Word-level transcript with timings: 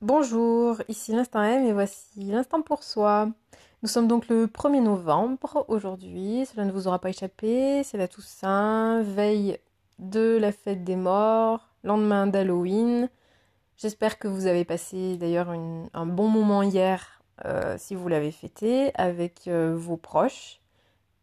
Bonjour, 0.00 0.80
ici 0.86 1.10
l'Instant 1.10 1.42
M 1.42 1.66
et 1.66 1.72
voici 1.72 2.22
l'Instant 2.22 2.62
pour 2.62 2.84
soi. 2.84 3.30
Nous 3.82 3.88
sommes 3.88 4.06
donc 4.06 4.28
le 4.28 4.46
1er 4.46 4.80
novembre 4.80 5.64
aujourd'hui, 5.66 6.46
cela 6.46 6.64
ne 6.64 6.70
vous 6.70 6.86
aura 6.86 7.00
pas 7.00 7.08
échappé, 7.08 7.82
c'est 7.82 7.98
la 7.98 8.06
Toussaint, 8.06 9.02
veille 9.02 9.58
de 9.98 10.38
la 10.40 10.52
fête 10.52 10.84
des 10.84 10.94
morts, 10.94 11.68
lendemain 11.82 12.28
d'Halloween. 12.28 13.10
J'espère 13.76 14.20
que 14.20 14.28
vous 14.28 14.46
avez 14.46 14.64
passé 14.64 15.16
d'ailleurs 15.16 15.50
un 15.50 16.06
bon 16.06 16.28
moment 16.28 16.62
hier 16.62 17.20
euh, 17.44 17.74
si 17.76 17.96
vous 17.96 18.06
l'avez 18.06 18.30
fêté 18.30 18.92
avec 18.94 19.48
euh, 19.48 19.74
vos 19.76 19.96
proches, 19.96 20.60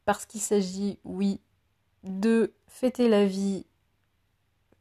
parce 0.03 0.25
qu'il 0.25 0.41
s'agit, 0.41 0.99
oui, 1.05 1.39
de 2.03 2.53
fêter 2.67 3.07
la 3.07 3.25
vie, 3.25 3.67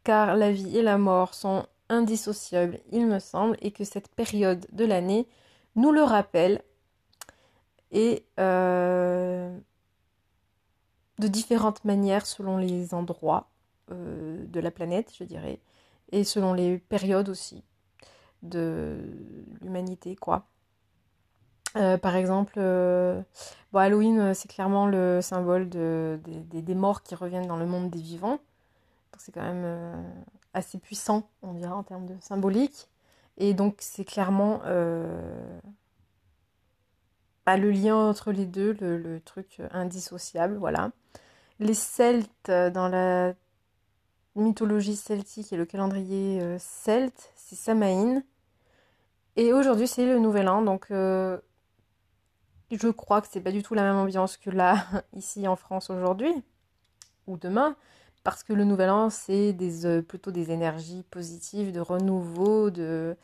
car 0.02 0.36
la 0.36 0.50
vie 0.50 0.76
et 0.76 0.82
la 0.82 0.98
mort 0.98 1.32
sont 1.34 1.66
indissociable, 1.88 2.80
il 2.92 3.06
me 3.06 3.18
semble, 3.18 3.56
et 3.60 3.70
que 3.70 3.84
cette 3.84 4.08
période 4.08 4.66
de 4.72 4.84
l'année 4.84 5.26
nous 5.76 5.92
le 5.92 6.02
rappelle 6.02 6.62
et 7.90 8.24
euh, 8.40 9.56
de 11.18 11.28
différentes 11.28 11.84
manières 11.84 12.26
selon 12.26 12.56
les 12.56 12.94
endroits 12.94 13.48
euh, 13.90 14.44
de 14.46 14.60
la 14.60 14.70
planète, 14.70 15.12
je 15.16 15.24
dirais, 15.24 15.60
et 16.12 16.24
selon 16.24 16.52
les 16.52 16.78
périodes 16.78 17.28
aussi 17.28 17.62
de 18.42 18.98
l'humanité, 19.62 20.16
quoi. 20.16 20.46
Euh, 21.76 21.98
par 21.98 22.14
exemple, 22.14 22.60
Halloween, 23.72 24.32
c'est 24.34 24.48
clairement 24.48 24.86
le 24.86 25.20
symbole 25.22 25.68
de, 25.68 26.20
des 26.24 26.74
morts 26.74 27.02
qui 27.02 27.16
reviennent 27.16 27.48
dans 27.48 27.56
le 27.56 27.66
monde 27.66 27.90
des 27.90 28.00
vivants. 28.00 28.38
C'est 29.18 29.32
quand 29.32 29.42
même 29.42 30.04
assez 30.54 30.78
puissant, 30.78 31.28
on 31.42 31.52
dirait, 31.52 31.72
en 31.72 31.82
termes 31.82 32.06
de 32.06 32.14
symbolique. 32.20 32.88
Et 33.36 33.52
donc, 33.52 33.76
c'est 33.80 34.04
clairement 34.04 34.60
euh, 34.64 35.60
bah, 37.46 37.56
le 37.56 37.70
lien 37.70 37.96
entre 37.96 38.32
les 38.32 38.46
deux, 38.46 38.72
le, 38.80 39.20
truc 39.20 39.60
indissociable, 39.70 40.56
voilà. 40.56 40.92
Les 41.58 41.74
Celtes, 41.74 42.50
dans 42.50 42.88
la 42.88 43.34
mythologie 44.36 44.96
celtique 44.96 45.52
et 45.52 45.56
le 45.56 45.64
calendrier 45.64 46.40
euh, 46.40 46.56
celte, 46.58 47.32
c'est 47.36 47.54
Samaïn. 47.56 48.22
Et 49.36 49.52
aujourd'hui, 49.52 49.88
c'est 49.88 50.06
le 50.06 50.18
Nouvel 50.18 50.48
An, 50.48 50.62
donc 50.62 50.90
euh, 50.90 51.38
je 52.70 52.88
crois 52.88 53.20
que 53.20 53.28
c'est 53.30 53.40
pas 53.40 53.52
du 53.52 53.62
tout 53.62 53.74
la 53.74 53.82
même 53.82 53.96
ambiance 53.96 54.36
que 54.36 54.50
là, 54.50 54.86
ici 55.16 55.46
en 55.48 55.56
France 55.56 55.90
aujourd'hui, 55.90 56.32
ou 57.26 57.36
demain 57.36 57.76
parce 58.24 58.42
que 58.42 58.54
le 58.54 58.64
nouvel 58.64 58.90
an, 58.90 59.10
c'est 59.10 59.52
des, 59.52 59.86
euh, 59.86 60.02
plutôt 60.02 60.32
des 60.32 60.50
énergies 60.50 61.04
positives, 61.10 61.72
de 61.72 61.80
renouveau, 61.80 62.70
de, 62.70 63.16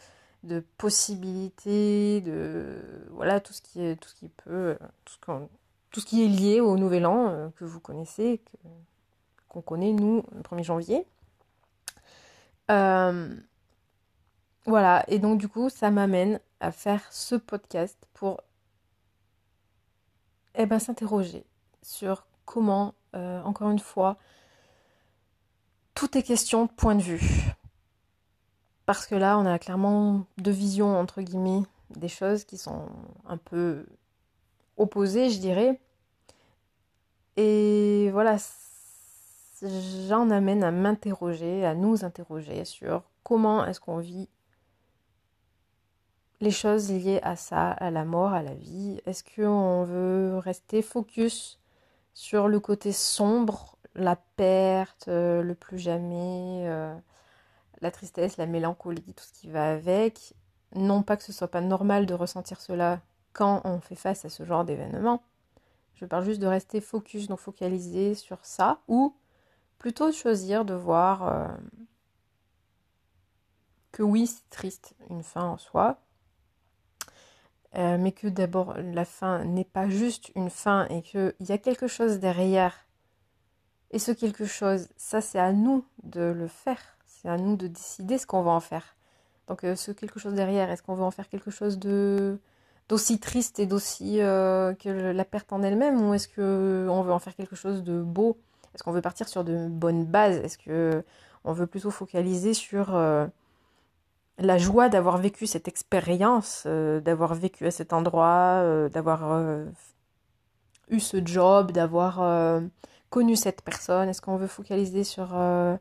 de 0.45 0.63
possibilités, 0.77 2.21
de 2.21 2.77
voilà 3.11 3.41
tout 3.41 3.55
ce 3.55 3.63
qui 3.63 3.83
est 3.83 3.97
tout 3.97 4.11
ce 4.11 4.15
qui 4.15 4.29
peut, 4.29 4.77
tout 5.07 5.15
ce, 5.15 5.33
tout 5.91 6.01
ce 6.01 6.07
qui 6.07 6.23
est 6.23 6.29
lié 6.29 6.61
au 6.61 6.77
nouvel 6.77 7.07
an 7.07 7.29
euh, 7.31 7.49
que 7.57 7.65
vous 7.65 7.81
connaissez, 7.81 8.43
qu'on 9.49 9.63
connaît 9.63 9.93
nous 9.93 10.23
le 10.33 10.43
1er 10.43 10.65
janvier. 10.65 11.07
Euh, 12.71 13.35
voilà, 14.67 15.05
et 15.09 15.19
donc 15.19 15.39
du 15.41 15.49
coup, 15.49 15.71
ça 15.71 15.91
m'amène 15.91 16.41
à 16.61 16.73
faire 16.73 17.03
ce 17.11 17.35
podcast 17.35 17.97
pour 18.13 18.43
eh 20.55 20.67
ben, 20.67 20.79
s'interroger 20.79 21.45
sur 21.83 22.27
comment, 22.45 22.95
encore 23.15 23.71
une 23.71 23.79
fois, 23.79 24.19
tout 25.95 26.17
est 26.17 26.23
question 26.23 26.65
de 26.67 26.71
point 26.71 26.95
de 26.95 27.03
vue. 27.03 27.45
Parce 28.87 29.07
que 29.07 29.15
là, 29.15 29.39
on 29.39 29.47
a 29.47 29.59
clairement 29.59 30.27
deux 30.39 30.51
visions, 30.51 30.99
entre 30.99 31.23
guillemets, 31.23 31.63
des 31.91 32.09
choses 32.09 32.45
qui 32.45 32.59
sont 32.59 32.89
un 33.27 33.37
peu 33.37 33.87
opposées, 34.77 35.31
je 35.31 35.39
dirais. 35.39 35.81
Et 37.37 38.11
voilà, 38.13 38.37
j'en 40.09 40.31
amène 40.31 40.65
à 40.65 40.71
m'interroger, 40.71 41.65
à 41.65 41.75
nous 41.75 42.05
interroger 42.05 42.65
sur 42.65 43.05
comment 43.23 43.65
est-ce 43.65 43.81
qu'on 43.81 43.99
vit 43.99 44.29
les 46.41 46.51
choses 46.51 46.91
liées 46.91 47.21
à 47.23 47.37
ça, 47.37 47.71
à 47.71 47.91
la 47.91 48.05
mort, 48.05 48.33
à 48.33 48.43
la 48.43 48.55
vie. 48.55 49.01
Est-ce 49.07 49.23
qu'on 49.23 49.85
veut 49.85 50.39
rester 50.39 50.83
focus 50.83 51.59
sur 52.15 52.49
le 52.49 52.61
côté 52.61 52.93
sombre 52.93 53.77
la 53.95 54.17
perte, 54.17 55.09
euh, 55.09 55.43
le 55.43 55.55
plus 55.55 55.79
jamais, 55.79 56.65
euh, 56.67 56.95
la 57.81 57.91
tristesse, 57.91 58.37
la 58.37 58.47
mélancolie, 58.47 59.15
tout 59.15 59.25
ce 59.25 59.33
qui 59.33 59.49
va 59.49 59.73
avec. 59.73 60.35
Non 60.75 61.03
pas 61.03 61.17
que 61.17 61.25
ce 61.25 61.33
soit 61.33 61.51
pas 61.51 61.61
normal 61.61 62.07
de 62.07 62.15
ressentir 62.15 62.61
cela 62.61 63.01
quand 63.33 63.61
on 63.65 63.81
fait 63.81 63.97
face 63.97 64.25
à 64.25 64.29
ce 64.29 64.45
genre 64.45 64.65
d'événement. 64.65 65.23
Je 65.95 66.05
parle 66.07 66.25
juste 66.25 66.41
de 66.41 66.47
rester 66.47 66.81
focus, 66.81 67.29
donc 67.29 67.41
focalisé 67.41 68.15
sur 68.15 68.39
ça, 68.45 68.81
ou 68.89 69.15
plutôt 69.79 70.13
choisir 70.13 70.65
de 70.65 70.75
voir 70.75 71.29
euh, 71.29 71.49
que 73.93 74.03
oui, 74.03 74.27
c'est 74.27 74.49
triste, 74.51 74.95
une 75.11 75.23
fin 75.23 75.45
en 75.45 75.59
soi, 75.59 75.99
mais 77.75 78.13
que 78.13 78.27
d'abord 78.27 78.75
la 78.77 79.05
fin 79.05 79.45
n'est 79.45 79.65
pas 79.65 79.89
juste 79.89 80.33
une 80.35 80.51
fin 80.51 80.87
et 80.87 81.03
qu'il 81.03 81.35
y 81.41 81.53
a 81.53 81.59
quelque 81.59 81.87
chose 81.87 82.19
derrière 82.19 82.85
et 83.91 83.99
ce 83.99 84.13
quelque 84.13 84.45
chose, 84.45 84.89
ça 84.97 85.21
c'est 85.21 85.39
à 85.39 85.53
nous 85.53 85.85
de 86.05 86.21
le 86.21 86.47
faire. 86.47 86.79
C'est 87.07 87.29
à 87.29 87.37
nous 87.37 87.57
de 87.57 87.67
décider 87.67 88.19
ce 88.19 88.27
qu'on 88.27 88.43
va 88.43 88.53
en 88.53 88.61
faire. 88.61 88.97
Donc 89.49 89.65
euh, 89.65 89.75
ce 89.75 89.91
quelque 89.91 90.21
chose 90.21 90.35
derrière, 90.35 90.71
est-ce 90.71 90.83
qu'on 90.83 90.95
veut 90.95 91.03
en 91.03 91.11
faire 91.11 91.29
quelque 91.29 91.51
chose 91.51 91.79
de 91.79 92.39
d'aussi 92.89 93.21
triste 93.21 93.59
et 93.59 93.67
d'aussi 93.67 94.21
euh, 94.21 94.75
que 94.75 94.89
la 94.89 95.25
perte 95.25 95.53
en 95.53 95.63
elle-même 95.63 96.01
ou 96.01 96.15
est-ce 96.15 96.29
qu'on 96.29 97.03
veut 97.03 97.13
en 97.13 97.19
faire 97.19 97.35
quelque 97.35 97.57
chose 97.57 97.83
de 97.83 98.01
beau? 98.01 98.39
Est-ce 98.75 98.83
qu'on 98.85 98.93
veut 98.93 99.03
partir 99.03 99.29
sur 99.29 99.45
de 99.45 99.67
bonnes 99.69 100.05
bases? 100.05 100.37
Est-ce 100.37 100.59
que 100.59 101.05
on 101.45 101.53
veut 101.53 101.67
plutôt 101.67 101.91
focaliser 101.91 102.55
sur 102.55 102.95
euh, 102.95 103.27
la 104.39 104.59
joie 104.59 104.89
d'avoir 104.89 105.19
vécu 105.19 105.47
cette 105.47 105.69
expérience, 105.69 106.67
d'avoir 106.67 107.35
vécu 107.35 107.67
à 107.67 107.71
cet 107.71 107.93
endroit, 107.93 108.89
d'avoir 108.89 109.65
eu 110.89 111.01
ce 111.01 111.19
job, 111.25 111.73
d'avoir 111.73 112.21
connu 113.11 113.37
cette 113.37 113.63
personne? 113.63 114.09
Est-ce 114.09 114.23
qu'on 114.23 114.37
veut 114.37 114.47
focaliser 114.47 115.05
sur, 115.05 115.31
euh, 115.35 115.77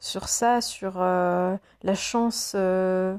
ça, 0.00 0.60
sur 0.60 0.94
euh, 0.96 1.56
la 1.82 1.94
chance, 1.94 2.54
euh, 2.56 3.16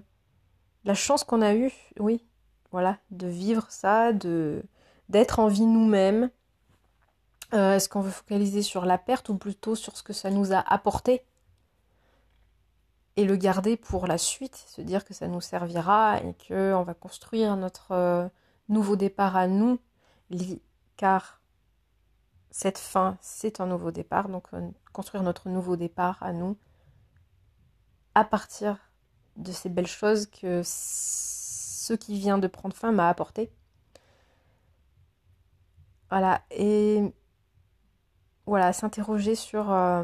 la 0.83 0.95
chance 0.95 1.23
qu'on 1.23 1.41
a 1.41 1.53
eue, 1.53 1.71
oui, 1.99 2.25
voilà, 2.71 2.97
de 3.11 3.27
vivre 3.27 3.67
ça, 3.69 4.11
de 4.11 4.63
d'être 5.09 5.39
en 5.39 5.47
vie 5.47 5.65
nous-mêmes. 5.65 6.29
Est-ce 7.51 7.87
qu'on 7.87 8.01
veut 8.01 8.09
focaliser 8.09 8.63
sur 8.63 8.85
la 8.85 8.97
perte 8.97 9.29
ou 9.29 9.37
plutôt 9.37 9.75
sur 9.75 9.95
ce 9.95 10.01
que 10.01 10.13
ça 10.13 10.31
nous 10.31 10.53
a 10.53 10.59
apporté? 10.59 11.21
Et 13.15 13.25
le 13.25 13.35
garder 13.35 13.77
pour 13.77 14.07
la 14.07 14.17
suite, 14.17 14.55
se 14.55 14.81
dire 14.81 15.05
que 15.05 15.13
ça 15.13 15.27
nous 15.27 15.41
servira 15.41 16.19
et 16.23 16.33
que 16.33 16.73
on 16.73 16.81
va 16.81 16.95
construire 16.95 17.55
notre 17.57 18.31
nouveau 18.69 18.95
départ 18.95 19.35
à 19.35 19.47
nous, 19.47 19.77
car 20.97 21.42
cette 22.53 22.77
fin, 22.77 23.17
c'est 23.19 23.61
un 23.61 23.65
nouveau 23.65 23.89
départ. 23.89 24.29
Donc, 24.29 24.45
euh, 24.53 24.69
construire 24.93 25.23
notre 25.23 25.49
nouveau 25.49 25.75
départ 25.75 26.21
à 26.21 26.33
nous 26.33 26.55
à 28.13 28.23
partir 28.23 28.77
de 29.37 29.51
ces 29.51 29.69
belles 29.69 29.87
choses 29.87 30.27
que 30.27 30.61
ce 30.63 31.93
qui 31.93 32.19
vient 32.19 32.37
de 32.37 32.45
prendre 32.45 32.75
fin 32.75 32.91
m'a 32.91 33.09
apporté. 33.09 33.51
Voilà, 36.11 36.43
et 36.51 37.11
voilà, 38.45 38.71
s'interroger 38.71 39.33
sur, 39.33 39.71
euh, 39.71 40.03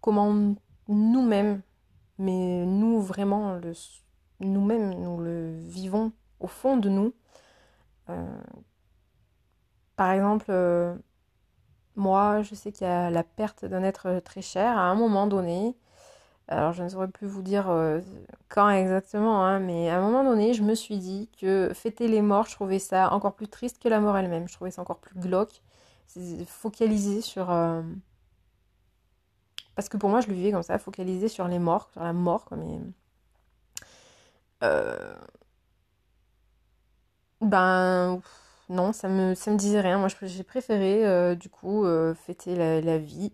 comment 0.00 0.56
nous-mêmes, 0.88 1.62
mais 2.18 2.66
nous 2.66 3.00
vraiment, 3.00 3.60
nous-mêmes, 4.40 4.94
nous 4.94 5.20
le 5.20 5.60
vivons 5.60 6.12
au 6.40 6.48
fond 6.48 6.76
de 6.76 6.88
nous. 6.88 7.14
Euh, 8.08 8.42
par 9.96 10.10
exemple, 10.10 10.46
euh, 10.48 10.94
moi, 11.96 12.42
je 12.42 12.54
sais 12.54 12.72
qu'il 12.72 12.86
y 12.86 12.90
a 12.90 13.10
la 13.10 13.22
perte 13.24 13.64
d'un 13.64 13.82
être 13.82 14.20
très 14.24 14.42
cher 14.42 14.76
à 14.76 14.82
un 14.82 14.94
moment 14.94 15.26
donné. 15.26 15.76
Alors, 16.48 16.72
je 16.72 16.82
ne 16.82 16.88
saurais 16.88 17.08
plus 17.08 17.26
vous 17.26 17.42
dire 17.42 17.70
euh, 17.70 18.00
quand 18.48 18.68
exactement, 18.70 19.44
hein, 19.44 19.60
mais 19.60 19.88
à 19.90 19.98
un 19.98 20.02
moment 20.02 20.24
donné, 20.24 20.54
je 20.54 20.62
me 20.62 20.74
suis 20.74 20.98
dit 20.98 21.30
que 21.40 21.72
fêter 21.74 22.08
les 22.08 22.22
morts, 22.22 22.46
je 22.46 22.54
trouvais 22.54 22.78
ça 22.78 23.12
encore 23.12 23.34
plus 23.34 23.48
triste 23.48 23.82
que 23.82 23.88
la 23.88 24.00
mort 24.00 24.16
elle-même. 24.16 24.48
Je 24.48 24.54
trouvais 24.54 24.70
ça 24.70 24.82
encore 24.82 24.98
plus 24.98 25.18
glauque. 25.18 25.62
Focaliser 26.46 27.20
sur. 27.22 27.50
Euh, 27.50 27.82
parce 29.74 29.88
que 29.88 29.96
pour 29.96 30.10
moi, 30.10 30.20
je 30.20 30.28
le 30.28 30.34
vivais 30.34 30.52
comme 30.52 30.62
ça, 30.62 30.78
focaliser 30.78 31.28
sur 31.28 31.48
les 31.48 31.58
morts, 31.58 31.88
sur 31.92 32.02
la 32.02 32.12
mort, 32.12 32.44
comme. 32.44 32.92
Ben 37.40 38.20
non, 38.68 38.92
ça 38.92 39.08
me, 39.08 39.30
me 39.30 39.56
disait 39.56 39.80
rien. 39.80 39.98
Moi, 39.98 40.08
j'ai 40.22 40.44
préféré, 40.44 41.06
euh, 41.06 41.34
du 41.34 41.48
coup, 41.50 41.84
euh, 41.84 42.14
fêter 42.14 42.56
la, 42.56 42.98
vie. 42.98 43.32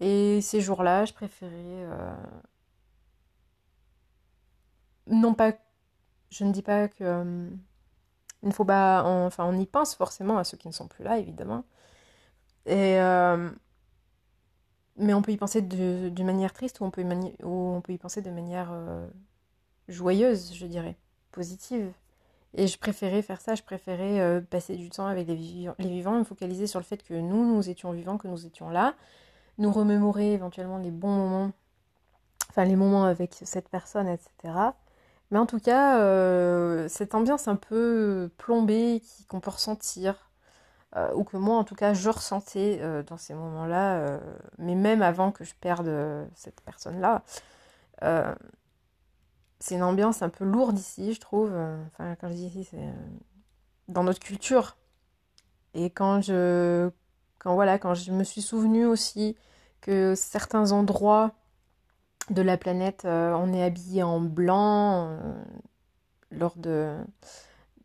Et 0.00 0.40
ces 0.42 0.60
jours-là, 0.60 1.04
je 1.06 1.12
préférais, 1.14 1.52
euh, 1.56 2.14
non 5.06 5.34
pas 5.34 5.52
je 6.30 6.44
ne 6.44 6.52
dis 6.52 6.62
pas 6.62 6.88
que 6.88 7.48
il 8.42 8.48
ne 8.48 8.52
faut 8.52 8.64
pas, 8.64 9.02
enfin, 9.04 9.44
on 9.46 9.58
y 9.58 9.66
pense 9.66 9.94
forcément 9.94 10.38
à 10.38 10.44
ceux 10.44 10.56
qui 10.56 10.68
ne 10.68 10.72
sont 10.72 10.88
plus 10.88 11.04
là, 11.04 11.18
évidemment. 11.18 11.64
Et 12.66 12.98
mais 14.98 15.14
on 15.14 15.22
peut 15.22 15.32
y 15.32 15.36
penser 15.36 15.62
d'une 15.62 16.26
manière 16.26 16.52
triste 16.52 16.80
ou 16.80 16.84
on 16.84 16.90
peut 16.90 17.92
y 17.92 17.98
penser 17.98 18.22
de 18.22 18.30
manière 18.30 18.72
joyeuse, 19.88 20.54
je 20.54 20.66
dirais, 20.66 20.96
positive. 21.32 21.92
Et 22.58 22.66
je 22.68 22.78
préférais 22.78 23.20
faire 23.20 23.40
ça, 23.40 23.54
je 23.54 23.62
préférais 23.62 24.18
euh, 24.20 24.40
passer 24.40 24.76
du 24.76 24.88
temps 24.88 25.06
avec 25.06 25.28
les, 25.28 25.34
vivants, 25.34 26.18
me 26.18 26.24
focaliser 26.24 26.66
sur 26.66 26.80
le 26.80 26.84
fait 26.84 27.02
que 27.02 27.12
nous, 27.12 27.54
nous 27.54 27.68
étions 27.68 27.92
vivants, 27.92 28.16
que 28.16 28.28
nous 28.28 28.46
étions 28.46 28.70
là, 28.70 28.94
nous 29.58 29.70
remémorer 29.70 30.32
éventuellement 30.32 30.78
les 30.78 30.90
bons 30.90 31.14
moments, 31.14 31.52
enfin 32.48 32.64
les 32.64 32.76
moments 32.76 33.04
avec 33.04 33.36
cette 33.42 33.68
personne, 33.68 34.08
etc. 34.08 34.54
Mais 35.30 35.38
en 35.38 35.44
tout 35.44 35.60
cas, 35.60 36.00
euh, 36.00 36.88
cette 36.88 37.14
ambiance 37.14 37.46
un 37.46 37.56
peu 37.56 38.30
plombée 38.38 39.02
qu'on 39.28 39.40
peut 39.40 39.50
ressentir, 39.50 40.30
euh, 40.96 41.12
ou 41.14 41.24
que 41.24 41.36
moi 41.36 41.58
en 41.58 41.64
tout 41.64 41.74
cas 41.74 41.92
je 41.92 42.08
ressentais 42.08 42.80
dans 43.06 43.18
ces 43.18 43.34
moments-là, 43.34 44.18
mais 44.56 44.74
même 44.74 45.02
avant 45.02 45.30
que 45.30 45.44
je 45.44 45.54
perde 45.60 46.26
cette 46.34 46.62
personne-là, 46.62 47.22
c'est 49.58 49.74
une 49.74 49.82
ambiance 49.82 50.22
un 50.22 50.28
peu 50.28 50.44
lourde 50.44 50.78
ici, 50.78 51.14
je 51.14 51.20
trouve. 51.20 51.52
Enfin, 51.86 52.14
quand 52.20 52.28
je 52.28 52.34
dis 52.34 52.46
ici, 52.46 52.64
c'est 52.64 52.78
euh, 52.78 52.92
dans 53.88 54.04
notre 54.04 54.20
culture. 54.20 54.76
Et 55.74 55.90
quand 55.90 56.20
je, 56.20 56.90
quand 57.38 57.54
voilà, 57.54 57.78
quand 57.78 57.94
je 57.94 58.12
me 58.12 58.24
suis 58.24 58.42
souvenu 58.42 58.86
aussi 58.86 59.36
que 59.80 60.14
certains 60.14 60.72
endroits 60.72 61.32
de 62.30 62.42
la 62.42 62.56
planète, 62.56 63.04
euh, 63.04 63.32
on 63.34 63.52
est 63.52 63.62
habillé 63.62 64.02
en 64.02 64.20
blanc 64.20 65.08
euh, 65.10 65.44
lors 66.30 66.56
de, 66.56 66.96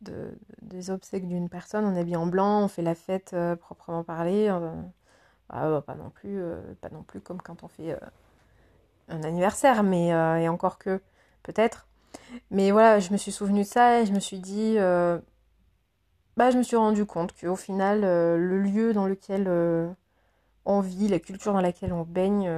de, 0.02 0.36
des 0.62 0.90
obsèques 0.90 1.28
d'une 1.28 1.48
personne, 1.48 1.84
on 1.84 1.94
est 1.94 2.00
habillé 2.00 2.16
en 2.16 2.26
blanc, 2.26 2.64
on 2.64 2.68
fait 2.68 2.82
la 2.82 2.94
fête 2.94 3.36
proprement 3.60 4.04
parler. 4.04 4.48
Ah, 5.48 5.82
pas 5.86 5.94
non 5.94 6.10
plus, 6.10 6.42
pas 6.80 6.88
non 6.88 7.02
plus 7.02 7.20
comme 7.20 7.40
quand 7.40 7.62
on 7.62 7.68
fait 7.68 7.98
un 9.08 9.22
anniversaire, 9.22 9.82
mais 9.82 10.08
et 10.08 10.48
encore 10.48 10.78
que 10.78 11.00
peut-être. 11.42 11.86
Mais 12.50 12.70
voilà, 12.70 13.00
je 13.00 13.12
me 13.12 13.16
suis 13.16 13.32
souvenu 13.32 13.60
de 13.60 13.66
ça 13.66 14.00
et 14.00 14.06
je 14.06 14.12
me 14.12 14.20
suis 14.20 14.38
dit, 14.38 14.76
euh, 14.78 15.18
bah, 16.36 16.50
je 16.50 16.58
me 16.58 16.62
suis 16.62 16.76
rendu 16.76 17.04
compte 17.04 17.34
qu'au 17.38 17.56
final, 17.56 18.04
euh, 18.04 18.36
le 18.36 18.60
lieu 18.60 18.92
dans 18.92 19.06
lequel 19.06 19.46
euh, 19.48 19.88
on 20.64 20.80
vit, 20.80 21.08
la 21.08 21.20
culture 21.20 21.52
dans 21.52 21.60
laquelle 21.60 21.92
on 21.92 22.02
baigne, 22.02 22.50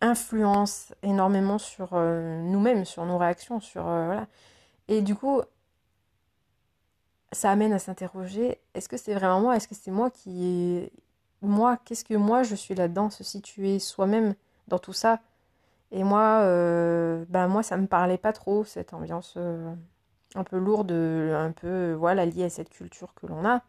influence 0.00 0.94
énormément 1.02 1.58
sur 1.58 1.94
nous-mêmes, 1.94 2.84
sur 2.84 3.04
nos 3.06 3.18
réactions, 3.18 3.60
sur. 3.60 3.86
Et 4.88 5.00
du 5.00 5.14
coup, 5.14 5.40
ça 7.32 7.50
amène 7.50 7.72
à 7.72 7.78
s'interroger 7.78 8.58
est-ce 8.74 8.88
que 8.88 8.96
c'est 8.96 9.14
vraiment 9.14 9.40
moi 9.40 9.56
Est-ce 9.56 9.68
que 9.68 9.74
c'est 9.74 9.90
moi 9.90 10.10
qui 10.10 10.90
moi 11.42 11.78
Qu'est-ce 11.84 12.04
que 12.04 12.14
moi 12.14 12.42
je 12.42 12.54
suis 12.54 12.74
là-dedans 12.74 13.10
Se 13.10 13.24
situer 13.24 13.78
soi-même 13.78 14.34
dans 14.68 14.78
tout 14.78 14.92
ça? 14.92 15.20
Et 15.94 16.02
moi, 16.02 16.40
euh, 16.42 17.24
ben 17.28 17.46
moi, 17.46 17.62
ça 17.62 17.76
me 17.76 17.86
parlait 17.86 18.18
pas 18.18 18.32
trop, 18.32 18.64
cette 18.64 18.92
ambiance 18.92 19.34
euh, 19.36 19.72
un 20.34 20.42
peu 20.42 20.58
lourde, 20.58 20.90
un 20.90 21.52
peu 21.52 21.92
voilà, 21.92 22.26
liée 22.26 22.42
à 22.42 22.50
cette 22.50 22.68
culture 22.68 23.14
que 23.14 23.28
l'on 23.28 23.46
a. 23.46 23.62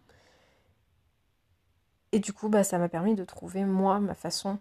Et 2.12 2.20
du 2.20 2.34
coup, 2.34 2.50
bah, 2.50 2.64
ça 2.64 2.80
m'a 2.80 2.90
permis 2.90 3.14
de 3.14 3.24
trouver, 3.24 3.64
moi, 3.64 4.00
ma 4.00 4.16
façon 4.16 4.58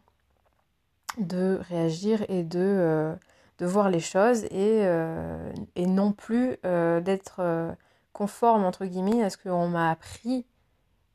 de 1.16 1.58
réagir 1.70 2.26
et 2.28 2.42
de, 2.42 2.60
euh, 2.60 3.14
de 3.56 3.64
voir 3.64 3.88
les 3.88 4.00
choses 4.00 4.44
et, 4.50 4.84
et 5.74 5.86
non 5.86 6.12
plus 6.12 6.58
d'être 6.62 7.74
conforme, 8.12 8.64
entre 8.66 8.84
guillemets, 8.84 9.24
à 9.24 9.30
ce 9.30 9.38
qu'on 9.38 9.68
m'a 9.68 9.90
appris 9.90 10.44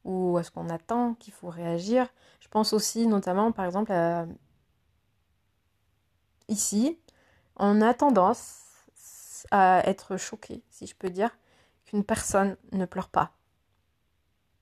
ou 0.04 0.36
à 0.38 0.44
ce 0.44 0.50
qu'on 0.50 0.70
attend 0.70 1.14
qu'il 1.14 1.34
faut 1.34 1.50
réagir. 1.50 2.08
Je 2.40 2.48
pense 2.48 2.74
aussi 2.74 3.06
notamment, 3.06 3.52
par 3.52 3.66
exemple, 3.66 3.92
à 3.92 4.26
ici, 6.50 6.98
on 7.58 7.82
a 7.82 7.94
tendance 7.94 8.60
à 9.52 9.82
être 9.86 10.18
choqué, 10.18 10.62
si 10.70 10.88
je 10.88 10.96
peux 10.96 11.10
dire, 11.10 11.32
qu'une 11.86 12.04
personne 12.04 12.58
ne 12.72 12.86
pleure 12.86 13.10
pas. 13.10 13.32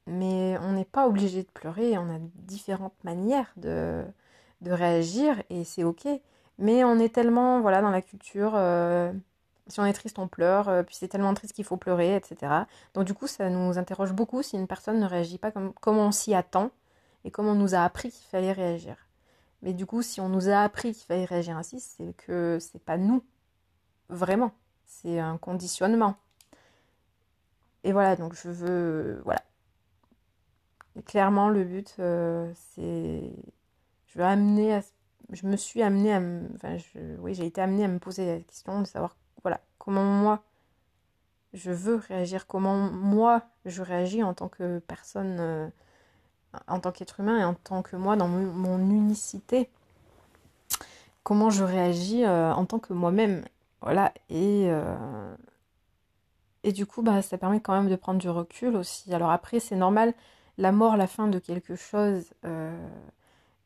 Mais 0.07 0.57
on 0.61 0.73
n'est 0.73 0.85
pas 0.85 1.07
obligé 1.07 1.43
de 1.43 1.49
pleurer, 1.49 1.97
on 1.97 2.09
a 2.09 2.19
différentes 2.35 3.03
manières 3.03 3.51
de, 3.57 4.05
de 4.61 4.71
réagir 4.71 5.41
et 5.49 5.63
c'est 5.63 5.83
ok. 5.83 6.07
Mais 6.59 6.83
on 6.83 6.97
est 6.99 7.13
tellement 7.13 7.61
voilà 7.61 7.81
dans 7.81 7.89
la 7.91 8.01
culture, 8.01 8.53
euh, 8.55 9.11
si 9.67 9.79
on 9.79 9.85
est 9.85 9.93
triste 9.93 10.17
on 10.17 10.27
pleure, 10.27 10.69
euh, 10.69 10.83
puis 10.83 10.95
c'est 10.95 11.09
tellement 11.09 11.33
triste 11.33 11.53
qu'il 11.53 11.65
faut 11.65 11.77
pleurer, 11.77 12.15
etc. 12.15 12.53
Donc 12.93 13.05
du 13.05 13.13
coup 13.13 13.27
ça 13.27 13.49
nous 13.49 13.77
interroge 13.77 14.13
beaucoup 14.13 14.41
si 14.41 14.55
une 14.55 14.67
personne 14.67 14.99
ne 14.99 15.05
réagit 15.05 15.37
pas 15.37 15.51
comme, 15.51 15.73
comme 15.73 15.97
on 15.97 16.11
s'y 16.11 16.33
attend 16.33 16.71
et 17.25 17.31
comme 17.31 17.47
on 17.47 17.55
nous 17.55 17.75
a 17.75 17.79
appris 17.79 18.09
qu'il 18.11 18.25
fallait 18.27 18.53
réagir. 18.53 19.06
Mais 19.61 19.73
du 19.73 19.85
coup, 19.85 20.01
si 20.01 20.21
on 20.21 20.29
nous 20.29 20.49
a 20.49 20.61
appris 20.61 20.93
qu'il 20.93 21.05
fallait 21.05 21.25
réagir 21.25 21.57
ainsi, 21.57 21.79
c'est 21.79 22.13
que 22.15 22.57
c'est 22.59 22.83
pas 22.83 22.97
nous, 22.97 23.23
vraiment. 24.09 24.51
C'est 24.85 25.19
un 25.19 25.37
conditionnement. 25.37 26.15
Et 27.83 27.91
voilà, 27.91 28.15
donc 28.15 28.33
je 28.33 28.49
veux. 28.49 29.21
Voilà. 29.25 29.41
clairement, 31.05 31.49
le 31.49 31.63
but, 31.63 31.95
euh, 31.99 32.51
c'est. 32.55 33.31
Je 34.07 34.19
veux 34.19 34.25
amener 34.25 34.75
à. 34.75 34.81
Je 35.31 35.45
me 35.45 35.57
suis 35.57 35.81
amenée 35.81 36.13
à. 36.13 36.21
Enfin, 36.55 36.77
oui, 37.19 37.33
j'ai 37.33 37.45
été 37.45 37.61
amenée 37.61 37.85
à 37.85 37.87
me 37.87 37.99
poser 37.99 38.25
la 38.25 38.39
question 38.41 38.81
de 38.81 38.87
savoir, 38.87 39.17
voilà, 39.43 39.61
comment 39.79 40.03
moi 40.03 40.43
je 41.53 41.71
veux 41.71 41.95
réagir, 41.95 42.47
comment 42.47 42.77
moi 42.77 43.43
je 43.65 43.81
réagis 43.81 44.23
en 44.23 44.33
tant 44.33 44.49
que 44.49 44.79
personne. 44.79 45.37
Euh, 45.39 45.69
en 46.67 46.79
tant 46.79 46.91
qu'être 46.91 47.19
humain 47.19 47.39
et 47.39 47.43
en 47.43 47.53
tant 47.53 47.81
que 47.81 47.95
moi 47.95 48.15
dans 48.15 48.27
mon, 48.27 48.77
unicité, 48.79 49.69
comment 51.23 51.49
je 51.49 51.63
réagis 51.63 52.23
euh, 52.25 52.53
en 52.53 52.65
tant 52.65 52.79
que 52.79 52.93
moi-même. 52.93 53.43
Voilà, 53.81 54.13
et, 54.29 54.65
euh, 54.69 55.35
et 56.63 56.71
du 56.71 56.85
coup, 56.85 57.01
bah, 57.01 57.21
ça 57.21 57.37
permet 57.37 57.59
quand 57.59 57.73
même 57.73 57.89
de 57.89 57.95
prendre 57.95 58.19
du 58.19 58.29
recul 58.29 58.75
aussi. 58.75 59.13
Alors 59.13 59.31
après, 59.31 59.59
c'est 59.59 59.75
normal, 59.75 60.13
la 60.57 60.71
mort, 60.71 60.97
la 60.97 61.07
fin 61.07 61.27
de 61.27 61.39
quelque 61.39 61.75
chose, 61.75 62.25
euh, 62.45 62.75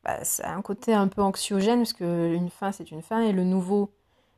bah, 0.04 0.24
ça 0.24 0.52
un 0.54 0.62
côté 0.62 0.94
un 0.94 1.08
peu 1.08 1.22
anxiogène, 1.22 1.80
parce 1.80 1.94
qu'une 1.94 2.50
fin, 2.50 2.72
c'est 2.72 2.92
une 2.92 3.02
fin, 3.02 3.22
et 3.22 3.32
le 3.32 3.44
nouveau, 3.44 3.92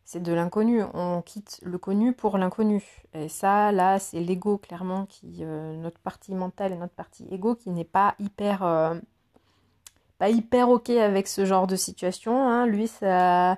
c'est 0.05 0.21
de 0.21 0.33
l'inconnu. 0.33 0.83
On 0.93 1.21
quitte 1.21 1.59
le 1.63 1.77
connu 1.77 2.13
pour 2.13 2.37
l'inconnu. 2.37 2.83
Et 3.13 3.29
ça, 3.29 3.71
là, 3.71 3.99
c'est 3.99 4.19
l'ego, 4.19 4.57
clairement, 4.57 5.05
qui, 5.05 5.37
euh, 5.41 5.75
notre 5.77 5.99
partie 5.99 6.35
mentale 6.35 6.73
et 6.73 6.77
notre 6.77 6.93
partie 6.93 7.25
ego, 7.31 7.55
qui 7.55 7.69
n'est 7.69 7.83
pas 7.85 8.15
hyper, 8.19 8.63
euh, 8.63 8.95
pas 10.17 10.29
hyper 10.29 10.69
ok 10.69 10.89
avec 10.91 11.27
ce 11.27 11.45
genre 11.45 11.67
de 11.67 11.75
situation. 11.75 12.47
Hein. 12.47 12.65
Lui, 12.65 12.87
ça, 12.87 13.57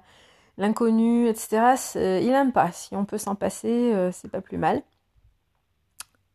l'inconnu, 0.57 1.27
etc. 1.27 1.75
Il 1.95 2.29
aime 2.31 2.51
pas. 2.51 2.71
Si 2.71 2.95
on 2.95 3.05
peut 3.05 3.17
s'en 3.17 3.35
passer, 3.35 3.93
euh, 3.93 4.11
c'est 4.11 4.29
pas 4.29 4.41
plus 4.41 4.57
mal. 4.57 4.83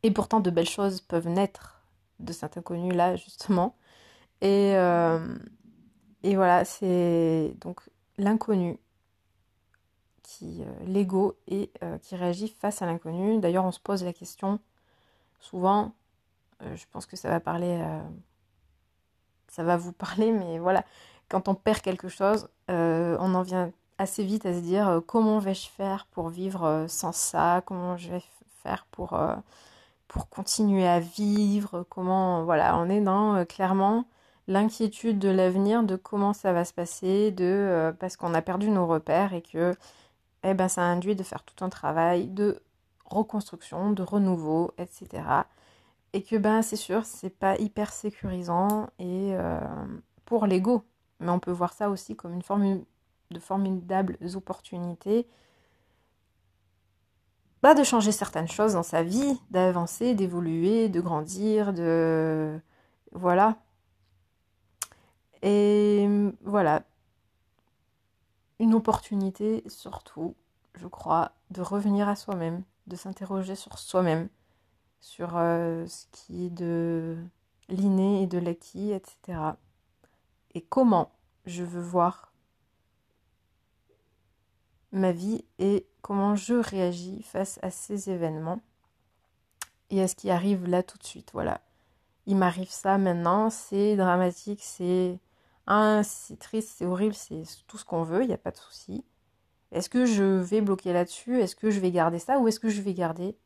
Et 0.03 0.11
pourtant, 0.11 0.41
de 0.41 0.51
belles 0.51 0.69
choses 0.69 1.01
peuvent 1.03 1.29
naître 1.29 1.83
de 2.21 2.33
cet 2.33 2.57
inconnu-là, 2.57 3.17
justement. 3.17 3.77
Et, 4.43 4.73
et 6.23 6.37
voilà, 6.37 6.65
c'est 6.65 7.55
donc 7.61 7.81
l'inconnu 8.17 8.79
euh, 10.43 10.65
l'ego 10.87 11.37
et 11.49 11.71
euh, 11.83 11.99
qui 11.99 12.17
réagit 12.17 12.49
face 12.49 12.83
à 12.83 12.87
l'inconnu. 12.87 13.39
D'ailleurs, 13.41 13.65
on 13.65 13.73
se 13.73 13.81
pose 13.81 14.05
la 14.05 14.13
question 14.13 14.59
souvent. 15.41 15.93
Euh, 16.63 16.77
je 16.77 16.85
pense 16.91 17.07
que 17.07 17.17
ça 17.17 17.29
va 17.29 17.41
parler, 17.41 17.83
ça 19.49 19.65
va 19.65 19.77
vous 19.77 19.93
parler, 19.93 20.33
mais 20.33 20.59
voilà, 20.59 20.85
quand 21.29 21.49
on 21.49 21.55
perd 21.55 21.81
quelque 21.81 22.09
chose, 22.09 22.49
on 22.69 23.35
en 23.35 23.43
vient 23.43 23.73
assez 23.99 24.25
vite 24.25 24.47
à 24.47 24.55
se 24.55 24.61
dire 24.61 25.03
comment 25.07 25.39
vais-je 25.39 25.69
faire 25.69 26.07
pour 26.11 26.29
vivre 26.29 26.87
sans 26.89 27.13
ça? 27.13 27.63
Comment 27.67 27.97
je 27.97 28.11
vais 28.11 28.23
faire 28.63 28.87
pour 28.91 29.19
pour 30.09 30.29
continuer 30.29 30.87
à 30.87 31.01
vivre? 31.01 31.85
Comment 31.89 32.45
voilà, 32.45 32.77
on 32.79 32.89
est 32.91 33.01
dans 33.01 33.45
clairement 33.47 34.05
l'inquiétude 34.49 35.19
de 35.19 35.29
l'avenir, 35.29 35.83
de 35.83 35.97
comment 35.97 36.33
ça 36.33 36.53
va 36.53 36.65
se 36.65 36.75
passer, 36.75 37.31
de 37.31 37.95
parce 37.99 38.17
qu'on 38.17 38.35
a 38.35 38.43
perdu 38.43 38.69
nos 38.71 38.87
repères 38.87 39.33
et 39.33 39.43
que 39.43 39.75
eh 40.45 40.55
ben, 40.55 40.69
ça 40.69 40.83
induit 40.83 41.17
de 41.17 41.23
faire 41.23 41.43
tout 41.45 41.65
un 41.65 41.69
travail 41.69 42.29
de 42.29 42.63
reconstruction, 43.05 43.93
de 43.93 44.03
renouveau, 44.03 44.73
etc. 44.79 45.23
Et 46.13 46.23
que 46.23 46.37
ben 46.37 46.63
c'est 46.63 46.77
sûr, 46.77 47.05
c'est 47.05 47.31
pas 47.31 47.57
hyper 47.59 47.93
sécurisant 47.93 48.89
et 48.99 49.35
euh, 49.35 49.61
pour 50.25 50.47
l'ego. 50.47 50.85
Mais 51.21 51.31
on 51.31 51.39
peut 51.41 51.51
voir 51.53 51.73
ça 51.73 51.91
aussi 51.91 52.17
comme 52.17 52.35
une 52.35 52.43
forme 52.43 52.85
de 53.31 53.39
formidables 53.41 54.17
opportunités 54.35 55.27
bah, 57.63 57.75
de 57.75 57.85
changer 57.85 58.13
certaines 58.13 58.49
choses 58.49 58.73
dans 58.75 58.83
sa 58.83 59.03
vie, 59.03 59.39
d'avancer, 59.51 60.15
d'évoluer, 60.15 60.89
de 60.89 61.01
grandir, 61.01 61.73
de... 61.75 62.59
Voilà. 63.13 63.57
Et 65.43 66.09
voilà, 66.43 66.83
une 68.61 68.75
opportunité 68.75 69.65
surtout, 69.67 70.37
je 70.75 70.87
crois, 70.87 71.33
de 71.51 71.63
revenir 71.63 72.09
à 72.09 72.15
soi-même, 72.15 72.63
de 72.87 72.95
s'interroger 72.95 73.57
sur 73.57 73.79
soi-même, 73.79 74.29
sur 75.01 75.39
euh, 75.39 75.87
ce 75.87 76.05
qui 76.13 76.47
est 76.47 76.51
de 76.51 77.17
l'inné 77.71 78.23
et 78.23 78.27
de 78.27 78.39
l'acquis, 78.39 78.93
etc. 78.93 79.39
Et 80.55 80.61
comment 80.61 81.11
je 81.47 81.65
veux 81.65 81.81
voir 81.81 82.35
ma 84.93 85.11
vie 85.11 85.43
et 85.59 85.87
comment 86.03 86.37
je 86.37 86.55
réagis 86.55 87.23
face 87.23 87.59
à 87.63 87.71
ces 87.71 88.11
événements 88.11 88.61
et 89.89 90.03
à 90.03 90.09
ce 90.09 90.15
qui 90.15 90.31
arrive 90.31 90.67
là 90.67 90.83
tout 90.83 90.99
de 90.99 91.05
suite. 91.05 91.31
Voilà. 91.33 91.63
Il 92.27 92.37
m'arrive 92.37 92.71
ça 92.71 92.99
maintenant, 92.99 93.49
c'est 93.49 93.97
dramatique, 93.97 94.61
c'est 94.63 95.19
c'est 96.03 96.39
triste, 96.39 96.75
c'est 96.77 96.87
horrible, 96.87 97.15
c'est 97.15 97.43
tout 97.67 97.79
ce 97.79 97.85
qu'on 97.85 98.03
veut, 98.03 98.23
il 98.23 98.29
n'y 98.29 98.35
a 98.35 98.39
pas 98.39 98.51
de 98.51 98.57
souci. 98.57 99.05
Est-ce 99.73 99.89
que 99.89 100.05
je 100.05 100.25
vais 100.25 100.61
bloquer 100.61 100.93
là-dessus? 100.93 101.41
Est-ce 101.41 101.55
que 101.55 101.71
je 101.71 101.81
vais 101.81 101.93
garder 101.93 102.19
ça? 102.19 102.39
Ou 102.39 102.49
est-ce 102.49 102.59
que 102.59 102.69
je 102.69 102.83
vais 102.83 102.95
garder 102.95 103.37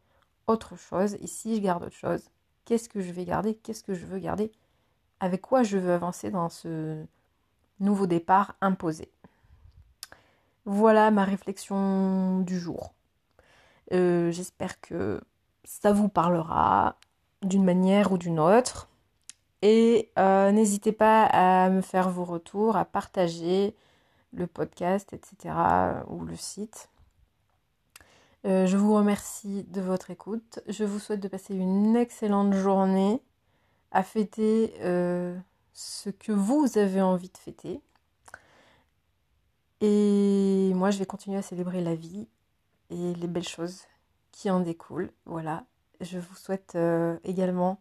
autre 0.47 0.76
chose? 0.76 1.14
Et 1.21 1.26
si 1.26 1.57
je 1.57 1.61
garde 1.61 1.85
autre 1.85 1.97
chose, 1.97 2.31
qu'est-ce 2.64 2.88
que 2.88 3.00
je 3.00 3.12
vais 3.12 3.25
garder? 3.25 3.54
Qu'est-ce 3.57 3.83
que 3.83 3.95
je 3.95 4.07
veux 4.07 4.19
garder? 4.19 4.50
Avec 5.21 5.43
quoi 5.43 5.62
je 5.62 5.76
veux 5.76 5.93
avancer 5.93 6.31
dans 6.31 6.49
ce 6.49 7.04
nouveau 7.81 8.07
départ 8.07 8.54
imposé? 8.61 9.11
Voilà 10.64 11.11
ma 11.11 11.25
réflexion 11.25 12.40
du 12.40 12.59
jour. 12.59 12.95
Euh, 13.93 14.31
j'espère 14.31 14.81
que 14.81 15.21
ça 15.64 15.93
vous 15.93 16.09
parlera 16.09 16.97
d'une 17.43 17.64
manière 17.64 18.12
ou 18.12 18.19
d'une 18.19 18.40
autre. 18.40 18.88
Et 19.64 20.11
euh, 20.18 20.52
n'hésitez 20.52 20.92
pas 20.92 21.25
à 21.25 21.71
me 21.71 21.80
faire 21.80 22.11
vos 22.11 22.26
retours, 22.26 22.76
à 22.76 22.85
partager 22.85 23.75
le 24.35 24.47
podcast, 24.47 25.14
etc. 25.14 25.54
ou 26.09 26.23
le 26.26 26.37
site. 26.37 26.90
Euh, 28.44 28.66
je 28.66 28.76
vous 28.76 28.94
remercie 28.94 29.64
de 29.71 29.80
votre 29.80 30.11
écoute. 30.11 30.61
Je 30.68 30.85
vous 30.85 30.99
souhaite 30.99 31.21
de 31.21 31.28
passer 31.28 31.54
une 31.54 31.97
excellente 31.97 32.52
journée 32.52 33.23
à 33.90 34.02
fêter 34.02 34.75
euh, 34.80 35.35
ce 35.73 36.11
que 36.11 36.33
vous 36.33 36.76
avez 36.76 37.00
envie 37.00 37.30
de 37.30 37.38
fêter. 37.38 37.80
Et 39.80 40.73
moi, 40.75 40.90
je 40.90 40.99
vais 40.99 41.06
continuer 41.06 41.38
à 41.38 41.42
célébrer 41.42 41.80
la 41.80 41.94
vie 41.94 42.28
et 42.90 43.14
les 43.14 43.28
belles 43.28 43.49
choses 43.49 43.85
qui 44.30 44.50
en 44.50 44.61
découlent. 44.61 45.11
Voilà. 45.25 45.64
Je 46.02 46.18
vous 46.18 46.35
souhaite 46.35 46.76
également 47.25 47.80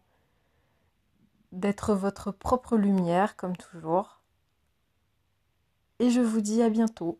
d'être 1.54 1.94
votre 1.94 2.30
propre 2.30 2.76
lumière, 2.76 3.36
comme 3.36 3.56
toujours. 3.56 4.20
Et 5.98 6.10
je 6.10 6.20
vous 6.20 6.40
dis 6.40 6.62
à 6.62 6.70
bientôt. 6.70 7.18